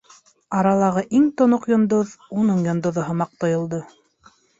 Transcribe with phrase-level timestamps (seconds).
[0.59, 2.13] Аралағы иң тоноҡ йондоҙ-
[2.45, 3.83] уның йондоҙо һымаҡ тойолдо.